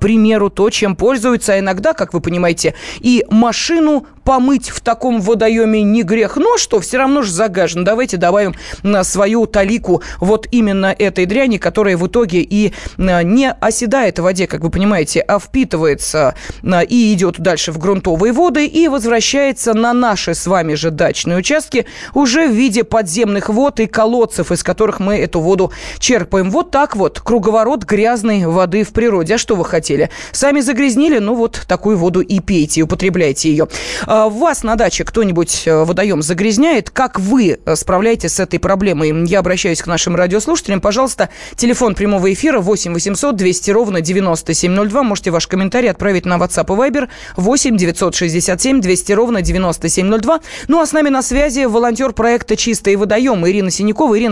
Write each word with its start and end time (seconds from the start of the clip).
примеру, 0.00 0.50
то, 0.50 0.68
чем 0.70 0.96
пользуются, 0.96 1.52
а 1.52 1.58
иногда, 1.60 1.92
как 1.92 2.12
вы 2.12 2.20
понимаете, 2.20 2.74
и 2.98 3.24
машину 3.30 4.06
помыть 4.30 4.70
в 4.70 4.80
таком 4.80 5.20
водоеме 5.20 5.82
не 5.82 6.04
грех. 6.04 6.36
Но 6.36 6.56
что, 6.56 6.78
все 6.78 6.98
равно 6.98 7.22
же 7.22 7.32
загажен. 7.32 7.82
Давайте 7.82 8.16
добавим 8.16 8.54
на 8.84 9.02
свою 9.02 9.46
талику 9.46 10.04
вот 10.20 10.46
именно 10.52 10.94
этой 10.96 11.26
дряни, 11.26 11.58
которая 11.58 11.96
в 11.96 12.06
итоге 12.06 12.38
и 12.42 12.72
а, 12.96 13.24
не 13.24 13.50
оседает 13.50 14.20
в 14.20 14.22
воде, 14.22 14.46
как 14.46 14.60
вы 14.60 14.70
понимаете, 14.70 15.18
а 15.18 15.40
впитывается 15.40 16.36
а, 16.62 16.82
и 16.82 17.12
идет 17.12 17.40
дальше 17.40 17.72
в 17.72 17.78
грунтовые 17.78 18.32
воды 18.32 18.66
и 18.66 18.86
возвращается 18.86 19.74
на 19.74 19.92
наши 19.92 20.36
с 20.36 20.46
вами 20.46 20.74
же 20.74 20.92
дачные 20.92 21.36
участки 21.36 21.86
уже 22.14 22.46
в 22.46 22.52
виде 22.52 22.84
подземных 22.84 23.48
вод 23.48 23.80
и 23.80 23.88
колодцев, 23.88 24.52
из 24.52 24.62
которых 24.62 25.00
мы 25.00 25.16
эту 25.16 25.40
воду 25.40 25.72
черпаем. 25.98 26.52
Вот 26.52 26.70
так 26.70 26.94
вот, 26.94 27.18
круговорот 27.18 27.82
грязной 27.82 28.46
воды 28.46 28.84
в 28.84 28.92
природе. 28.92 29.34
А 29.34 29.38
что 29.38 29.56
вы 29.56 29.64
хотели? 29.64 30.08
Сами 30.30 30.60
загрязнили, 30.60 31.18
ну 31.18 31.34
вот 31.34 31.62
такую 31.66 31.98
воду 31.98 32.20
и 32.20 32.38
пейте, 32.38 32.78
и 32.78 32.82
употребляйте 32.84 33.50
ее. 33.50 33.66
А, 34.20 34.28
вас 34.28 34.62
на 34.64 34.76
даче 34.76 35.04
кто-нибудь 35.04 35.62
э, 35.64 35.84
водоем 35.84 36.20
загрязняет? 36.20 36.90
Как 36.90 37.18
вы 37.18 37.58
э, 37.64 37.74
справляетесь 37.74 38.34
с 38.34 38.40
этой 38.40 38.58
проблемой? 38.58 39.26
Я 39.26 39.38
обращаюсь 39.38 39.80
к 39.80 39.86
нашим 39.86 40.14
радиослушателям. 40.14 40.82
Пожалуйста, 40.82 41.30
телефон 41.56 41.94
прямого 41.94 42.30
эфира 42.30 42.60
8 42.60 42.92
800 42.92 43.34
200 43.34 43.70
ровно 43.70 44.02
9702. 44.02 45.02
Можете 45.04 45.30
ваш 45.30 45.46
комментарий 45.46 45.90
отправить 45.90 46.26
на 46.26 46.36
WhatsApp 46.36 46.66
и 46.66 46.90
Viber 46.90 47.08
8 47.36 47.78
967 47.78 48.82
200 48.82 49.12
ровно 49.12 49.40
9702. 49.40 50.40
Ну 50.68 50.80
а 50.82 50.86
с 50.86 50.92
нами 50.92 51.08
на 51.08 51.22
связи 51.22 51.64
волонтер 51.64 52.12
проекта 52.12 52.56
«Чистые 52.56 52.98
водоемы» 52.98 53.48
Ирина 53.48 53.70
Синякова. 53.70 54.18
Ирина, 54.18 54.28